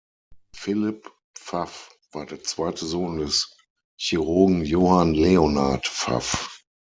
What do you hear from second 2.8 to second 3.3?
Sohn